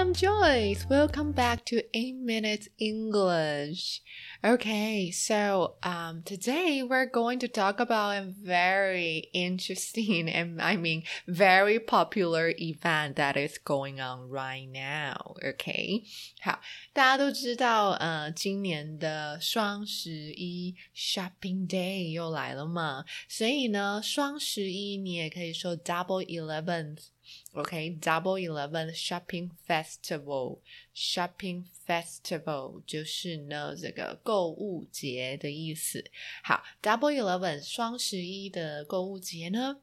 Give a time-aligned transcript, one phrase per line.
[0.00, 0.86] I'm Joyce.
[0.88, 4.00] Welcome back to 8 Minutes English.
[4.42, 11.02] Okay, so um, today we're going to talk about a very interesting and I mean
[11.28, 15.34] very popular event that is going on right now.
[15.44, 16.04] Okay，
[16.40, 16.60] 好，
[16.94, 27.08] 大家都知道，呃，今年的双十一 Shopping Day 又来了嘛，所以呢，双十一你也可以说 Double Eleventh。
[27.53, 36.09] OK，Double Eleven Shopping Festival，Shopping Festival 就是呢这个购物节的意思。
[36.43, 39.77] 好，Double Eleven 双十一的购物节呢，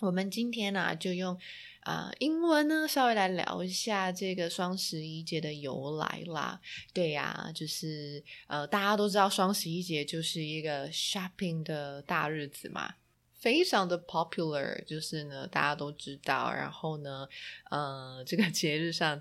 [0.00, 1.38] 我们今天呢就用
[1.80, 6.60] 啊英文呢稍微来聊一下这个双十一节的由来啦。
[6.94, 12.94] 对呀，就是呃大家都知道双十一节就是一个 shopping 的大日子嘛。
[13.42, 16.52] 非常的 popular，就是呢，大家都知道。
[16.52, 17.28] 然后呢，
[17.70, 19.20] 呃，这个节日上，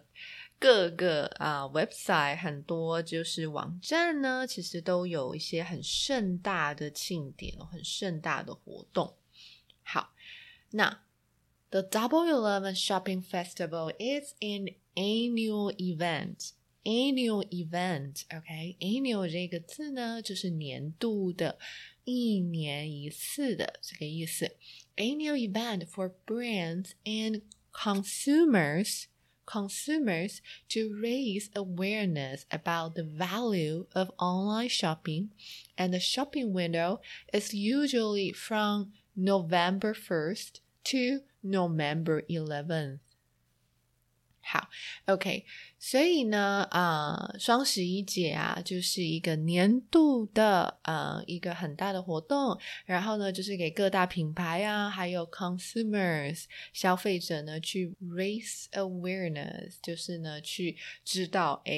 [0.59, 9.15] 各个啊 website 很多就是网站呢，其实都有一些很盛大的庆典，很盛大的活动。
[9.81, 10.13] 好，
[10.69, 11.01] 那
[11.71, 16.51] The Double Eleven Shopping Festival is an annual event.
[16.84, 18.76] Annual event, OK?
[18.80, 21.58] Annual 这个字呢，就是年度的。
[22.04, 24.56] 一年一次的这个意思。
[24.94, 29.06] Annual event for brands and consumers
[29.44, 35.30] consumers to raise awareness about the value of online shopping
[35.76, 37.00] and the shopping window
[37.32, 42.98] is usually from November 1st to November 11th.
[44.40, 44.68] 好，
[45.06, 45.44] OK，
[45.83, 52.55] 所以呢，呃，双十一节啊，就是一个年度的呃一个很大的活动。
[52.85, 61.73] 然后呢，就是给各大品牌啊，还有 consumers 消费者呢，去 raise awareness，就是呢，去知道哎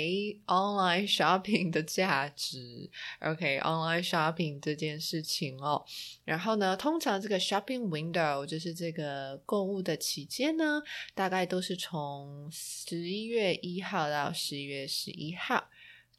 [0.48, 2.90] ，online shopping 的价值。
[3.22, 5.82] OK，online shopping 这件事情哦。
[6.26, 10.82] 然后呢，通常这个 shopping window 就是这个购物的期间呢，
[11.16, 13.93] 大概都是从十一月一号。
[13.94, 15.70] 号到十一月十一号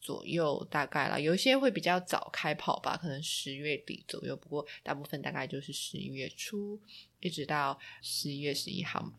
[0.01, 1.21] 左右，大概了。
[1.21, 4.37] 有些会比较早开跑吧，可能十月底左右。
[4.37, 6.81] 不过大部分大概就是十一月初，
[7.19, 9.15] 一直到十一月十一号嘛。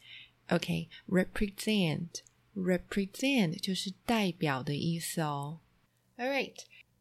[0.50, 2.22] OK，represent。represent
[2.55, 5.61] Represent 就是代表的意思哦。
[6.17, 6.55] All right.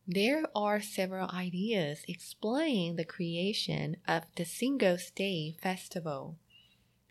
[0.05, 6.35] There are several ideas explaining the creation of the Singles Day Festival.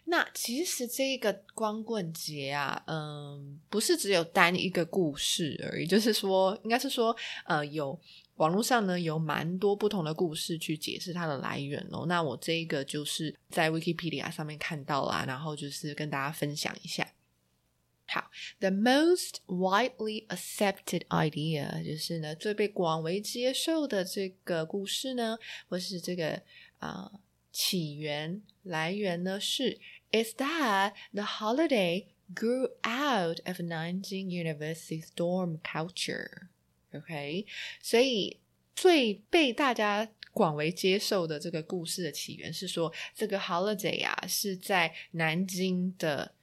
[0.04, 7.16] 那其实这个光棍节啊，嗯，不是只有单一个故事而已，就是说，应该是说，
[7.46, 7.98] 呃，有
[8.34, 12.04] 网络上呢有蛮多不同的故事去解释它的来源哦。
[12.06, 17.08] 那我这一个就是在 Wikipedia 上面看到啦，然后就是跟大家分享一下。
[18.41, 25.37] 好，the most widely accepted idea 就是呢最被广为接受的这个故事呢，
[25.69, 26.41] 或是这个
[26.79, 27.19] 啊、呃、
[27.51, 29.79] 起源来源呢是
[30.11, 37.45] is that the holiday grew out of Nanjing University's dorm culture。OK，
[37.79, 38.39] 所以
[38.75, 46.33] 最被大家广为接受的这个故事的起源是说，这个 holiday 啊是在南京的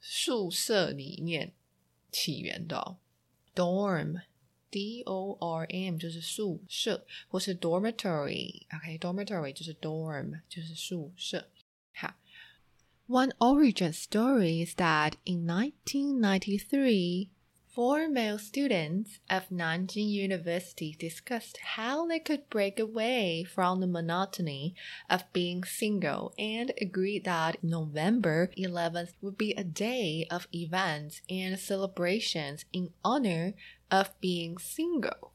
[0.00, 1.52] 宿舍里面
[2.10, 2.96] 起源的哦，
[3.54, 11.48] dorm。D O R M 就是宿舍，或是 dormitory，OK，dormitory 就是 dorm，就是宿舍。
[11.92, 12.16] 好，
[13.06, 17.28] One origin story is that in 1993.
[17.79, 24.75] Four male students of Nanjing University discussed how they could break away from the monotony
[25.09, 31.57] of being single and agreed that November 11th would be a day of events and
[31.57, 33.53] celebrations in honor
[33.89, 35.31] of being single.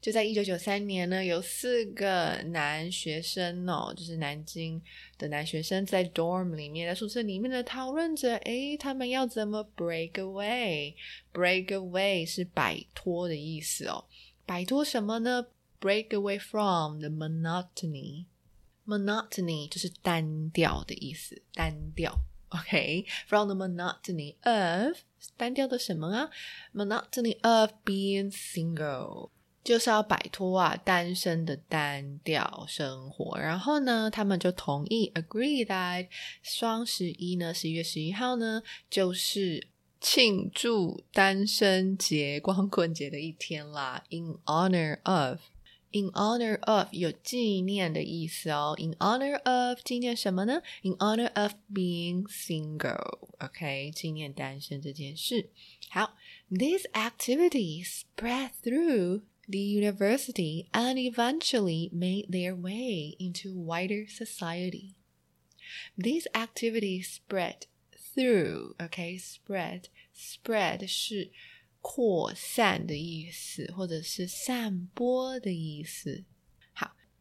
[0.00, 4.80] 就在一九九三年呢，有四个男学生哦，就是南京
[5.18, 14.06] 的男学生，在 dorm 里面，在宿舍里面的讨论着，诶，他们要怎么 break away？break away 是摆脱的意思哦，
[14.46, 15.46] 摆脱什么呢
[15.78, 18.24] ？break away from the monotony。
[18.86, 22.18] monotony 就是单调的意思，单调。
[22.48, 24.96] OK，from the monotony of
[25.36, 26.30] 单调的什么啊
[26.74, 29.30] ？monotony of being single
[29.62, 33.38] 就是要摆脱啊单身的单调生活。
[33.38, 36.08] 然后呢，他们就同意 agree that
[36.42, 39.68] 双十一呢，十一月十一号呢，就是
[40.00, 44.04] 庆祝单身节、光棍节的一天啦。
[44.10, 45.40] In honor of。
[45.92, 48.76] In honor of 有纪念的意思哦。
[48.78, 55.50] In honor of 纪念什么呢？In honor of being single，OK，纪念单身这件事。
[55.88, 56.16] 好
[56.48, 64.95] ，these activities spread through the university and eventually made their way into wider society.
[65.97, 67.67] These activities spread
[68.15, 71.31] through, OK, spread, spread 是
[71.81, 76.23] 扩散的意思，或者是散播的意思。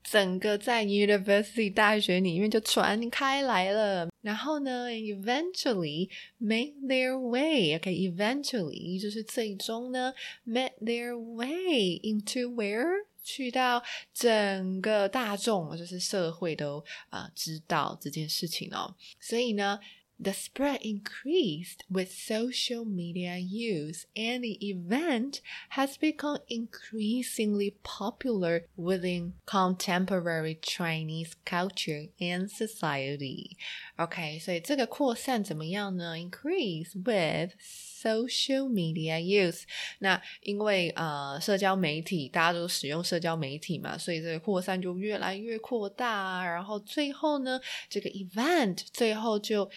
[0.10, 4.10] 整个在 university 大学里面就传开来了。
[4.22, 10.14] 然后呢，eventually make their way，OK，eventually 就是最终呢
[10.44, 12.86] ，make their way into where
[13.24, 13.84] 去到
[14.14, 18.96] 整个大众，就是社会都啊知道这件事情哦。
[19.20, 19.80] 所以呢。
[20.19, 25.41] The spread increased with social media use, and the event
[25.71, 33.57] has become increasingly popular within contemporary Chinese culture and society.
[33.97, 36.15] OK，所以这个扩散怎么样呢？
[36.17, 39.65] Increase with social media use。
[39.99, 46.47] 那因为呃社交媒体大家都使用社交媒体嘛，所以这个扩散就越来越扩大。
[46.47, 49.69] 然后最后呢，这个 event 最后就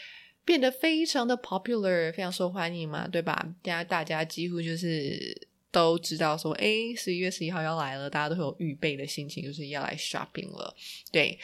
[0.45, 3.55] 变得非常的 popular，非常受欢迎嘛，对吧？
[3.63, 6.67] 现在大家几乎就是都知道说，哎，
[6.97, 10.75] 十一月十一号要来了，大家都有预备的心情，就是要来 shopping 了。
[11.11, 11.39] 对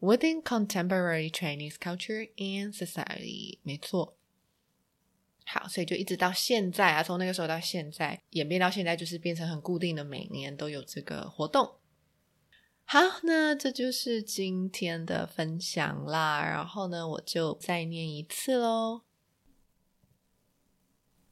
[0.00, 4.16] ，within contemporary Chinese culture and society，没错。
[5.44, 11.68] 好，所以就一直到现在啊，从那个时候到现在，演变到现在，就是变成很固定的，每年都有这个活动。
[12.91, 16.45] 好，那这就是今天的分享啦。
[16.45, 19.01] 然后呢，我就再念一次喽。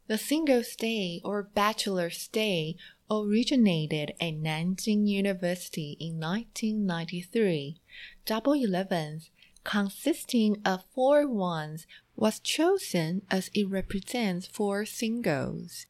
[0.07, 2.75] The single stay or bachelor stay
[3.07, 7.77] originated at Nanjing University in 1993.
[8.25, 9.29] Double Elevens,
[9.63, 11.85] consisting of four ones,
[12.15, 15.87] was chosen as it represents four singles.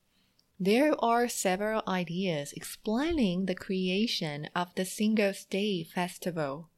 [0.62, 6.68] There are several ideas explaining the creation of the Singles' Day festival.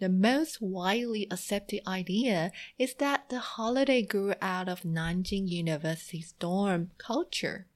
[0.00, 6.90] The most widely accepted idea is that the holiday grew out of Nanjing University's dorm
[6.98, 7.68] culture.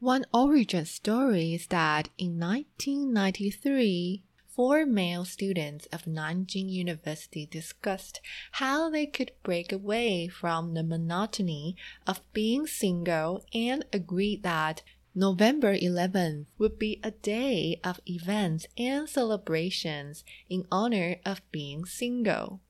[0.00, 8.20] One origin story is that in 1993, four male students of Nanjing University discussed
[8.52, 11.76] how they could break away from the monotony
[12.06, 14.82] of being single and agreed that
[15.14, 22.60] November 11th would be a day of events and celebrations in honor of being single.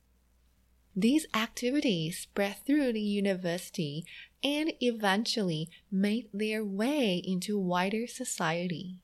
[0.95, 4.05] These activities spread through the university
[4.43, 8.99] and eventually made their way into wider society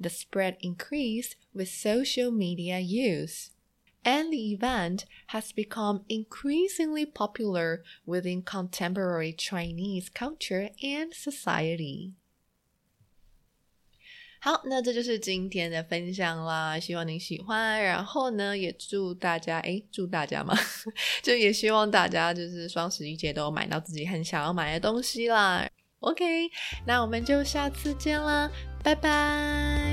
[0.00, 3.50] the spread increased with social media use,
[4.04, 12.14] and the event has become increasingly popular within contemporary Chinese culture and society.
[14.40, 17.80] 好，那这就是今天的分享啦，希望您喜欢。
[17.80, 20.52] 然后呢，也祝大家，诶，祝大家嘛，
[21.22, 25.64] 就也希望大家就是双十一节都买到自己很想要买的东西啦。
[26.00, 26.50] OK，
[26.84, 28.50] 那我们就下次见了，
[28.82, 29.85] 拜拜。